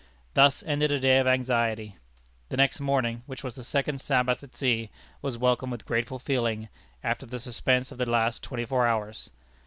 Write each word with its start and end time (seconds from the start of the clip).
Thus 0.33 0.63
ended 0.65 0.91
a 0.91 0.99
day 0.99 1.19
of 1.19 1.27
anxiety. 1.27 1.95
The 2.49 2.57
next 2.57 2.79
morning, 2.79 3.21
which 3.27 3.43
was 3.43 3.53
the 3.53 3.63
second 3.63 4.01
Sabbath 4.01 4.41
at 4.41 4.55
sea, 4.55 4.89
was 5.21 5.37
welcomed 5.37 5.71
with 5.73 5.83
a 5.83 5.85
grateful 5.85 6.17
feeling 6.17 6.69
after 7.03 7.27
the 7.27 7.39
suspense 7.39 7.91
of 7.91 7.99
the 7.99 8.09
last 8.09 8.41
twenty 8.41 8.65
four 8.65 8.87
hours. 8.87 9.29